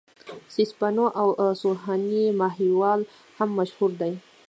[0.53, 1.27] سسي پنو او
[1.61, 3.01] سوهني ماهيوال
[3.37, 4.11] هم مشهور دي.